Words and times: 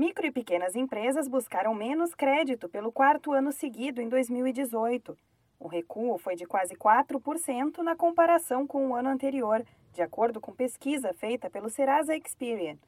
Micro 0.00 0.26
e 0.26 0.30
pequenas 0.30 0.74
empresas 0.74 1.28
buscaram 1.28 1.74
menos 1.74 2.14
crédito 2.14 2.70
pelo 2.70 2.90
quarto 2.90 3.34
ano 3.34 3.52
seguido 3.52 4.00
em 4.00 4.08
2018. 4.08 5.14
O 5.58 5.68
recuo 5.68 6.16
foi 6.16 6.34
de 6.34 6.46
quase 6.46 6.74
4% 6.74 7.82
na 7.82 7.94
comparação 7.94 8.66
com 8.66 8.88
o 8.88 8.94
ano 8.94 9.10
anterior, 9.10 9.62
de 9.92 10.00
acordo 10.00 10.40
com 10.40 10.54
pesquisa 10.54 11.12
feita 11.12 11.50
pelo 11.50 11.68
Serasa 11.68 12.16
Experian. 12.16 12.78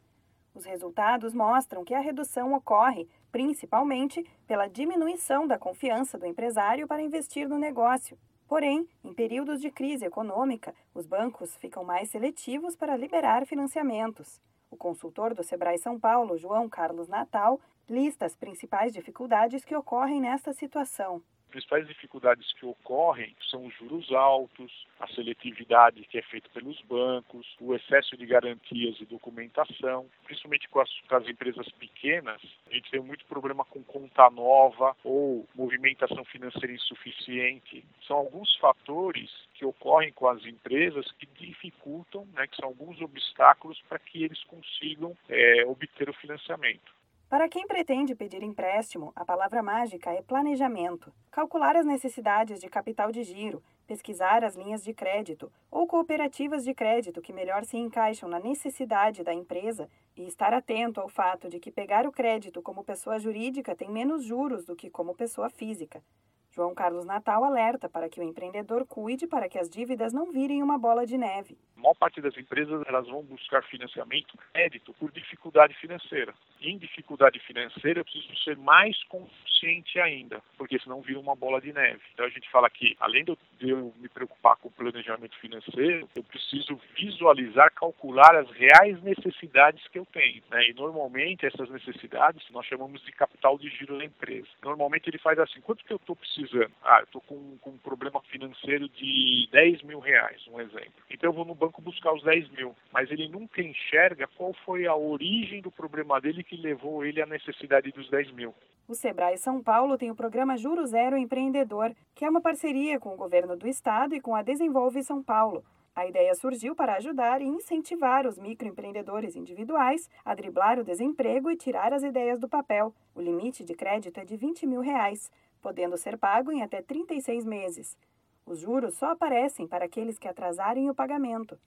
Os 0.54 0.64
resultados 0.64 1.34
mostram 1.34 1.84
que 1.84 1.92
a 1.92 2.00
redução 2.00 2.54
ocorre 2.54 3.06
principalmente 3.30 4.24
pela 4.46 4.66
diminuição 4.66 5.46
da 5.46 5.58
confiança 5.58 6.16
do 6.16 6.24
empresário 6.24 6.88
para 6.88 7.02
investir 7.02 7.46
no 7.46 7.58
negócio. 7.58 8.16
Porém, 8.48 8.88
em 9.04 9.12
períodos 9.12 9.60
de 9.60 9.70
crise 9.70 10.06
econômica, 10.06 10.74
os 10.94 11.04
bancos 11.04 11.54
ficam 11.56 11.84
mais 11.84 12.08
seletivos 12.08 12.74
para 12.74 12.96
liberar 12.96 13.44
financiamentos. 13.44 14.40
O 14.72 14.76
consultor 14.76 15.34
do 15.34 15.44
Sebrae 15.44 15.76
São 15.76 16.00
Paulo, 16.00 16.38
João 16.38 16.66
Carlos 16.66 17.06
Natal, 17.06 17.60
lista 17.86 18.24
as 18.24 18.34
principais 18.34 18.90
dificuldades 18.90 19.66
que 19.66 19.76
ocorrem 19.76 20.18
nesta 20.18 20.54
situação 20.54 21.22
principais 21.52 21.86
dificuldades 21.86 22.50
que 22.54 22.64
ocorrem 22.64 23.36
são 23.50 23.66
os 23.66 23.74
juros 23.76 24.10
altos, 24.10 24.86
a 24.98 25.06
seletividade 25.08 26.02
que 26.04 26.18
é 26.18 26.22
feita 26.22 26.48
pelos 26.48 26.80
bancos, 26.82 27.46
o 27.60 27.74
excesso 27.74 28.16
de 28.16 28.24
garantias 28.26 28.98
e 29.00 29.04
documentação, 29.04 30.06
principalmente 30.24 30.68
com 30.68 30.80
as, 30.80 30.90
com 31.00 31.16
as 31.16 31.28
empresas 31.28 31.68
pequenas, 31.72 32.40
a 32.70 32.74
gente 32.74 32.90
tem 32.90 33.00
muito 33.00 33.24
problema 33.26 33.64
com 33.64 33.82
conta 33.84 34.30
nova 34.30 34.96
ou 35.04 35.46
movimentação 35.54 36.24
financeira 36.24 36.72
insuficiente. 36.72 37.84
São 38.06 38.16
alguns 38.16 38.56
fatores 38.56 39.30
que 39.54 39.64
ocorrem 39.64 40.12
com 40.12 40.28
as 40.28 40.44
empresas 40.46 41.10
que 41.12 41.26
dificultam, 41.26 42.26
né, 42.32 42.46
que 42.46 42.56
são 42.56 42.68
alguns 42.68 43.00
obstáculos 43.00 43.80
para 43.88 43.98
que 43.98 44.24
eles 44.24 44.42
consigam 44.44 45.16
é, 45.28 45.64
obter 45.66 46.08
o 46.08 46.14
financiamento. 46.14 47.01
Para 47.32 47.48
quem 47.48 47.66
pretende 47.66 48.14
pedir 48.14 48.42
empréstimo, 48.42 49.10
a 49.16 49.24
palavra 49.24 49.62
mágica 49.62 50.10
é 50.10 50.20
planejamento. 50.20 51.10
Calcular 51.30 51.74
as 51.76 51.86
necessidades 51.86 52.60
de 52.60 52.68
capital 52.68 53.10
de 53.10 53.22
giro, 53.22 53.62
pesquisar 53.86 54.44
as 54.44 54.54
linhas 54.54 54.84
de 54.84 54.92
crédito 54.92 55.50
ou 55.70 55.86
cooperativas 55.86 56.62
de 56.62 56.74
crédito 56.74 57.22
que 57.22 57.32
melhor 57.32 57.64
se 57.64 57.78
encaixam 57.78 58.28
na 58.28 58.38
necessidade 58.38 59.24
da 59.24 59.32
empresa 59.32 59.88
e 60.14 60.26
estar 60.26 60.52
atento 60.52 61.00
ao 61.00 61.08
fato 61.08 61.48
de 61.48 61.58
que 61.58 61.72
pegar 61.72 62.06
o 62.06 62.12
crédito 62.12 62.60
como 62.60 62.84
pessoa 62.84 63.18
jurídica 63.18 63.74
tem 63.74 63.90
menos 63.90 64.26
juros 64.26 64.66
do 64.66 64.76
que 64.76 64.90
como 64.90 65.14
pessoa 65.14 65.48
física. 65.48 66.02
João 66.50 66.74
Carlos 66.74 67.06
Natal 67.06 67.44
alerta 67.44 67.88
para 67.88 68.10
que 68.10 68.20
o 68.20 68.22
empreendedor 68.22 68.84
cuide 68.84 69.26
para 69.26 69.48
que 69.48 69.58
as 69.58 69.70
dívidas 69.70 70.12
não 70.12 70.30
virem 70.30 70.62
uma 70.62 70.76
bola 70.76 71.06
de 71.06 71.16
neve. 71.16 71.56
A 71.78 71.80
maior 71.80 71.94
parte 71.94 72.20
das 72.20 72.36
empresas 72.36 72.82
elas 72.86 73.08
vão 73.08 73.22
buscar 73.22 73.64
financiamento, 73.64 74.36
crédito, 74.52 74.92
por 75.00 75.10
dificuldade 75.10 75.72
financeira. 75.80 76.34
Em 76.62 76.78
dificuldade 76.78 77.40
financeira, 77.40 78.00
eu 78.00 78.04
preciso 78.04 78.36
ser 78.44 78.56
mais 78.56 78.96
consciente 79.04 79.98
ainda, 79.98 80.40
porque 80.56 80.78
senão 80.78 81.02
vira 81.02 81.18
uma 81.18 81.34
bola 81.34 81.60
de 81.60 81.72
neve. 81.72 82.00
Então 82.14 82.24
a 82.24 82.28
gente 82.28 82.48
fala 82.50 82.70
que, 82.70 82.96
além 83.00 83.24
de 83.24 83.36
eu 83.60 83.92
me 83.96 84.08
preocupar 84.08 84.56
com 84.56 84.68
o 84.68 84.70
planejamento 84.70 85.36
financeiro, 85.38 86.08
eu 86.14 86.22
preciso 86.22 86.80
visualizar, 86.96 87.72
calcular 87.72 88.36
as 88.36 88.48
reais 88.50 89.02
necessidades 89.02 89.86
que 89.88 89.98
eu 89.98 90.06
tenho. 90.06 90.42
Né? 90.50 90.70
E 90.70 90.74
normalmente 90.74 91.46
essas 91.46 91.68
necessidades 91.68 92.48
nós 92.50 92.66
chamamos 92.66 93.02
de 93.02 93.12
capital 93.12 93.58
de 93.58 93.68
giro 93.68 93.98
da 93.98 94.04
empresa. 94.04 94.48
Normalmente 94.62 95.08
ele 95.08 95.18
faz 95.18 95.38
assim, 95.38 95.60
quanto 95.60 95.84
que 95.84 95.92
eu 95.92 95.96
estou 95.96 96.14
precisando. 96.14 96.70
Ah, 96.82 96.98
eu 97.00 97.04
estou 97.04 97.20
com, 97.22 97.56
com 97.58 97.70
um 97.70 97.78
problema 97.78 98.20
financeiro 98.22 98.88
de 98.88 99.48
10 99.50 99.82
mil 99.82 99.98
reais, 99.98 100.46
um 100.48 100.60
exemplo. 100.60 100.92
Então 101.10 101.30
eu 101.30 101.34
vou 101.34 101.44
no 101.44 101.54
banco 101.54 101.82
buscar 101.82 102.12
os 102.12 102.22
10 102.22 102.50
mil, 102.50 102.74
mas 102.92 103.10
ele 103.10 103.28
nunca 103.28 103.60
enxerga 103.60 104.28
qual 104.36 104.52
foi 104.64 104.86
a 104.86 104.94
origem 104.94 105.60
do 105.60 105.70
problema 105.70 106.20
dele 106.20 106.44
que 106.52 106.56
levou 106.58 107.02
ele 107.02 107.22
à 107.22 107.24
necessidade 107.24 107.90
dos 107.92 108.10
10 108.10 108.32
mil. 108.32 108.54
O 108.86 108.94
Sebrae 108.94 109.38
São 109.38 109.62
Paulo 109.62 109.96
tem 109.96 110.10
o 110.10 110.14
programa 110.14 110.58
Juro 110.58 110.84
Zero 110.86 111.16
Empreendedor, 111.16 111.94
que 112.14 112.26
é 112.26 112.28
uma 112.28 112.42
parceria 112.42 113.00
com 113.00 113.14
o 113.14 113.16
governo 113.16 113.56
do 113.56 113.66
estado 113.66 114.14
e 114.14 114.20
com 114.20 114.34
a 114.34 114.42
Desenvolve 114.42 115.02
São 115.02 115.22
Paulo. 115.22 115.64
A 115.94 116.06
ideia 116.06 116.34
surgiu 116.34 116.74
para 116.74 116.96
ajudar 116.96 117.40
e 117.40 117.46
incentivar 117.46 118.26
os 118.26 118.38
microempreendedores 118.38 119.34
individuais 119.34 120.10
a 120.22 120.34
driblar 120.34 120.78
o 120.78 120.84
desemprego 120.84 121.50
e 121.50 121.56
tirar 121.56 121.90
as 121.94 122.02
ideias 122.02 122.38
do 122.38 122.48
papel. 122.48 122.94
O 123.14 123.22
limite 123.22 123.64
de 123.64 123.74
crédito 123.74 124.20
é 124.20 124.24
de 124.24 124.36
20 124.36 124.66
mil 124.66 124.82
reais 124.82 125.30
podendo 125.62 125.96
ser 125.96 126.18
pago 126.18 126.52
em 126.52 126.62
até 126.62 126.82
36 126.82 127.46
meses. 127.46 127.96
Os 128.44 128.58
juros 128.58 128.94
só 128.96 129.12
aparecem 129.12 129.66
para 129.66 129.86
aqueles 129.86 130.18
que 130.18 130.28
atrasarem 130.28 130.90
o 130.90 130.94
pagamento. 130.94 131.58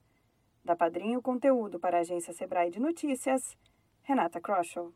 Da 0.64 0.76
Padrinho 0.76 1.20
Conteúdo 1.22 1.80
para 1.80 1.96
a 1.96 2.00
agência 2.00 2.32
Sebrae 2.32 2.70
de 2.70 2.78
Notícias, 2.78 3.56
Renata 4.08 4.40
Kroschel. 4.40 4.92